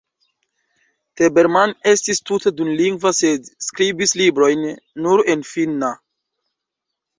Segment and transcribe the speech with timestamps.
[1.21, 4.67] Tabermann estis tute dulingva sed skribis librojn
[5.07, 5.95] nur en finna.